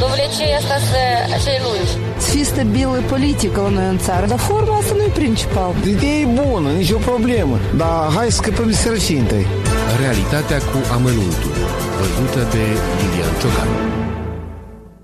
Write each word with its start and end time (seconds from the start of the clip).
durează 0.00 1.02
acele 1.36 1.58
lungi. 1.66 1.92
Să 2.18 2.30
fie 2.30 2.44
stabilă 2.44 3.02
politică 3.08 3.60
la 3.60 3.68
noi 3.68 3.88
în 3.88 3.98
țară, 3.98 4.26
dar 4.26 4.38
forma 4.38 4.76
asta 4.76 4.94
nu 4.94 5.02
e 5.02 5.10
principal. 5.14 5.72
Ideea 5.94 6.12
e 6.12 6.26
bună, 6.42 6.70
nicio 6.70 6.96
problemă, 6.96 7.56
dar 7.76 8.12
hai 8.14 8.30
să 8.30 8.36
scăpăm 8.36 8.66
de 8.66 8.72
sărăcie 8.72 9.18
întâi. 9.18 9.46
Realitatea 10.00 10.58
cu 10.58 10.78
amănuntul, 10.92 11.54
văzută 11.98 12.40
de 12.54 12.64
Lilian 12.98 13.34
Ciocan. 13.40 13.68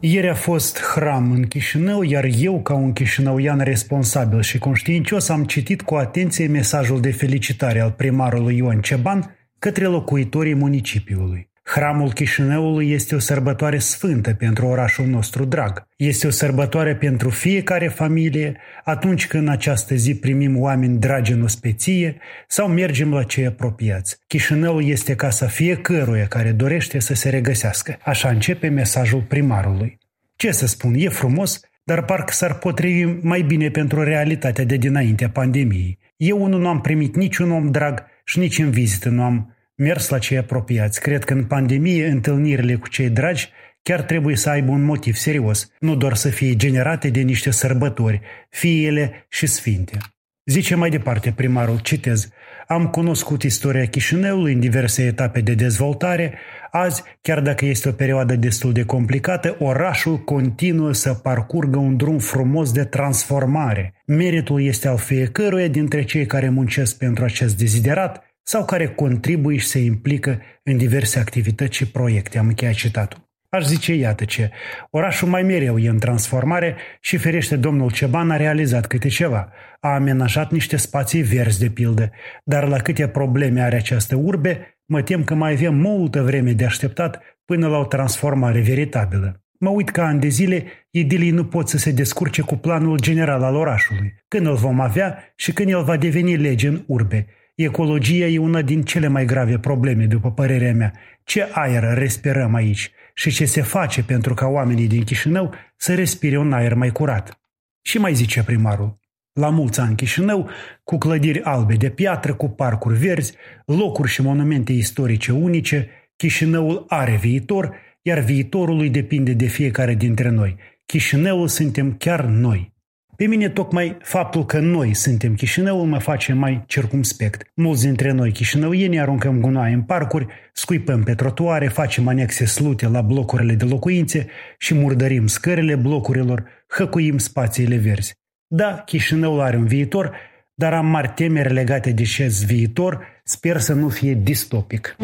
Ieri 0.00 0.28
a 0.28 0.34
fost 0.34 0.80
hram 0.94 1.32
în 1.32 1.42
Chișinău, 1.46 2.02
iar 2.02 2.26
eu, 2.38 2.60
ca 2.60 2.74
un 2.74 2.92
chișinăuian 2.92 3.58
responsabil 3.58 4.40
și 4.42 4.58
conștiincios, 4.58 5.28
am 5.28 5.44
citit 5.44 5.82
cu 5.82 5.94
atenție 5.94 6.46
mesajul 6.46 7.00
de 7.00 7.12
felicitare 7.12 7.80
al 7.80 7.90
primarului 7.90 8.56
Ion 8.56 8.80
Ceban 8.80 9.36
către 9.58 9.84
locuitorii 9.84 10.54
municipiului. 10.54 11.51
Hramul 11.74 12.12
Chișinăului 12.12 12.90
este 12.90 13.14
o 13.14 13.18
sărbătoare 13.18 13.78
sfântă 13.78 14.34
pentru 14.34 14.66
orașul 14.66 15.06
nostru 15.06 15.44
drag. 15.44 15.86
Este 15.96 16.26
o 16.26 16.30
sărbătoare 16.30 16.96
pentru 16.96 17.30
fiecare 17.30 17.88
familie 17.88 18.56
atunci 18.84 19.26
când 19.26 19.42
în 19.42 19.48
această 19.48 19.94
zi 19.94 20.14
primim 20.14 20.60
oameni 20.60 20.98
dragi 20.98 21.32
în 21.32 21.42
ospeție 21.42 22.16
sau 22.48 22.68
mergem 22.68 23.12
la 23.12 23.22
cei 23.22 23.46
apropiați. 23.46 24.18
Chișinăul 24.26 24.84
este 24.84 25.14
casa 25.14 25.46
fiecăruia 25.46 26.26
care 26.26 26.50
dorește 26.50 26.98
să 26.98 27.14
se 27.14 27.28
regăsească. 27.28 27.98
Așa 28.04 28.28
începe 28.28 28.68
mesajul 28.68 29.20
primarului. 29.20 29.98
Ce 30.36 30.50
să 30.50 30.66
spun, 30.66 30.94
e 30.96 31.08
frumos, 31.08 31.60
dar 31.84 32.04
parcă 32.04 32.32
s-ar 32.32 32.54
potrivi 32.54 33.04
mai 33.20 33.42
bine 33.42 33.70
pentru 33.70 34.02
realitatea 34.02 34.64
de 34.64 34.76
dinaintea 34.76 35.30
pandemiei. 35.30 35.98
Eu 36.16 36.42
unul 36.42 36.60
nu 36.60 36.68
am 36.68 36.80
primit 36.80 37.16
niciun 37.16 37.50
om 37.50 37.70
drag 37.70 38.04
și 38.24 38.38
nici 38.38 38.58
în 38.58 38.70
vizită 38.70 39.08
nu 39.08 39.22
am 39.22 39.56
mers 39.74 40.08
la 40.08 40.18
cei 40.18 40.36
apropiați. 40.36 41.00
Cred 41.00 41.24
că 41.24 41.32
în 41.32 41.44
pandemie 41.44 42.06
întâlnirile 42.06 42.74
cu 42.74 42.88
cei 42.88 43.10
dragi 43.10 43.50
chiar 43.82 44.02
trebuie 44.02 44.36
să 44.36 44.50
aibă 44.50 44.70
un 44.70 44.82
motiv 44.82 45.14
serios, 45.14 45.72
nu 45.78 45.96
doar 45.96 46.14
să 46.14 46.28
fie 46.28 46.56
generate 46.56 47.08
de 47.08 47.20
niște 47.20 47.50
sărbători, 47.50 48.20
fie 48.50 48.86
ele 48.86 49.26
și 49.28 49.46
sfinte. 49.46 49.98
Zice 50.44 50.74
mai 50.74 50.90
departe 50.90 51.32
primarul, 51.36 51.78
citez, 51.78 52.28
am 52.66 52.88
cunoscut 52.88 53.42
istoria 53.42 53.86
Chișinăului 53.86 54.52
în 54.52 54.60
diverse 54.60 55.02
etape 55.02 55.40
de 55.40 55.54
dezvoltare. 55.54 56.38
Azi, 56.70 57.02
chiar 57.20 57.40
dacă 57.40 57.64
este 57.64 57.88
o 57.88 57.92
perioadă 57.92 58.36
destul 58.36 58.72
de 58.72 58.84
complicată, 58.84 59.56
orașul 59.58 60.18
continuă 60.18 60.92
să 60.92 61.14
parcurgă 61.14 61.78
un 61.78 61.96
drum 61.96 62.18
frumos 62.18 62.72
de 62.72 62.84
transformare. 62.84 63.94
Meritul 64.06 64.62
este 64.62 64.88
al 64.88 64.98
fiecăruia 64.98 65.68
dintre 65.68 66.04
cei 66.04 66.26
care 66.26 66.48
muncesc 66.48 66.98
pentru 66.98 67.24
acest 67.24 67.58
deziderat 67.58 68.31
sau 68.42 68.64
care 68.64 68.88
contribuie 68.88 69.58
și 69.58 69.66
se 69.66 69.78
implică 69.78 70.40
în 70.62 70.76
diverse 70.76 71.18
activități 71.18 71.76
și 71.76 71.90
proiecte. 71.90 72.38
Am 72.38 72.46
încheiat 72.46 72.74
citatul. 72.74 73.30
Aș 73.48 73.64
zice, 73.64 73.94
iată 73.94 74.24
ce, 74.24 74.50
orașul 74.90 75.28
mai 75.28 75.42
mereu 75.42 75.78
e 75.78 75.88
în 75.88 75.98
transformare 75.98 76.76
și 77.00 77.16
ferește 77.16 77.56
domnul 77.56 77.90
Ceban 77.90 78.30
a 78.30 78.36
realizat 78.36 78.86
câte 78.86 79.08
ceva. 79.08 79.52
A 79.80 79.88
amenajat 79.88 80.50
niște 80.50 80.76
spații 80.76 81.22
verzi 81.22 81.58
de 81.58 81.68
pildă, 81.68 82.10
dar 82.44 82.68
la 82.68 82.76
câte 82.76 83.08
probleme 83.08 83.60
are 83.60 83.76
această 83.76 84.16
urbe, 84.16 84.78
mă 84.86 85.02
tem 85.02 85.24
că 85.24 85.34
mai 85.34 85.52
avem 85.52 85.74
multă 85.74 86.22
vreme 86.22 86.52
de 86.52 86.64
așteptat 86.64 87.22
până 87.44 87.68
la 87.68 87.78
o 87.78 87.84
transformare 87.84 88.60
veritabilă. 88.60 89.42
Mă 89.58 89.68
uit 89.68 89.90
că 89.90 90.00
ani 90.00 90.20
de 90.20 90.28
zile, 90.28 90.64
idilii 90.90 91.30
nu 91.30 91.44
pot 91.44 91.68
să 91.68 91.78
se 91.78 91.90
descurce 91.90 92.42
cu 92.42 92.56
planul 92.56 93.00
general 93.00 93.42
al 93.42 93.54
orașului. 93.54 94.14
Când 94.28 94.46
îl 94.46 94.54
vom 94.54 94.80
avea 94.80 95.32
și 95.36 95.52
când 95.52 95.68
el 95.68 95.84
va 95.84 95.96
deveni 95.96 96.36
lege 96.36 96.68
în 96.68 96.82
urbe– 96.86 97.26
Ecologia 97.54 98.26
e 98.26 98.38
una 98.38 98.62
din 98.62 98.82
cele 98.82 99.06
mai 99.06 99.24
grave 99.24 99.58
probleme, 99.58 100.06
după 100.06 100.32
părerea 100.32 100.74
mea. 100.74 100.92
Ce 101.24 101.48
aer 101.52 101.94
respirăm 101.94 102.54
aici 102.54 102.90
și 103.14 103.30
ce 103.30 103.44
se 103.44 103.62
face 103.62 104.02
pentru 104.04 104.34
ca 104.34 104.46
oamenii 104.46 104.86
din 104.86 105.02
Chișinău 105.02 105.54
să 105.76 105.94
respire 105.94 106.38
un 106.38 106.52
aer 106.52 106.74
mai 106.74 106.90
curat. 106.90 107.40
Și 107.82 107.98
mai 107.98 108.14
zice 108.14 108.42
primarul, 108.42 108.98
la 109.32 109.48
mulți 109.48 109.80
ani 109.80 109.96
Chișinău, 109.96 110.50
cu 110.84 110.98
clădiri 110.98 111.42
albe 111.42 111.74
de 111.74 111.90
piatră, 111.90 112.34
cu 112.34 112.48
parcuri 112.48 112.98
verzi, 112.98 113.34
locuri 113.64 114.08
și 114.08 114.22
monumente 114.22 114.72
istorice 114.72 115.32
unice, 115.32 115.88
Chișinăul 116.16 116.84
are 116.88 117.16
viitor, 117.16 117.76
iar 118.02 118.18
viitorul 118.18 118.76
lui 118.76 118.90
depinde 118.90 119.32
de 119.32 119.46
fiecare 119.46 119.94
dintre 119.94 120.28
noi. 120.28 120.56
Chișinăul 120.86 121.48
suntem 121.48 121.96
chiar 121.96 122.24
noi. 122.24 122.71
Pe 123.16 123.26
mine 123.26 123.48
tocmai 123.48 123.96
faptul 124.02 124.44
că 124.44 124.58
noi 124.58 124.94
suntem 124.94 125.34
Chișinăul 125.34 125.86
mă 125.86 125.98
face 125.98 126.32
mai 126.32 126.64
circumspect. 126.66 127.50
Mulți 127.54 127.84
dintre 127.84 128.12
noi 128.12 128.32
chișinăuieni 128.32 129.00
aruncăm 129.00 129.40
gunoaie 129.40 129.74
în 129.74 129.82
parcuri, 129.82 130.26
scuipăm 130.52 131.02
pe 131.02 131.14
trotuare, 131.14 131.68
facem 131.68 132.08
anexe 132.08 132.44
slute 132.44 132.88
la 132.88 133.00
blocurile 133.00 133.54
de 133.54 133.64
locuințe 133.64 134.26
și 134.58 134.74
murdărim 134.74 135.26
scările 135.26 135.74
blocurilor, 135.74 136.44
hăcuim 136.68 137.18
spațiile 137.18 137.76
verzi. 137.76 138.14
Da, 138.46 138.82
Chișinăul 138.86 139.40
are 139.40 139.56
un 139.56 139.66
viitor, 139.66 140.16
dar 140.54 140.72
am 140.72 140.86
mari 140.86 141.12
temeri 141.14 141.52
legate 141.52 141.90
de 141.90 142.02
acest 142.02 142.46
viitor, 142.46 143.06
sper 143.24 143.58
să 143.58 143.72
nu 143.72 143.88
fie 143.88 144.14
distopic. 144.22 144.96